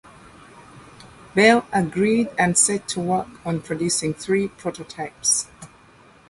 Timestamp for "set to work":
2.57-3.27